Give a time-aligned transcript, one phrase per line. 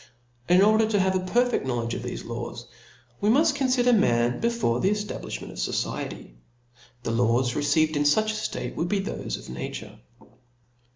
[0.49, 2.65] In order to have a perfeft knowledge of thefc laws,
[3.21, 6.31] we muft confider man before the eftablifli ment of fociety:
[7.03, 9.99] the laws received in fuch a ftate would be thofe of nature.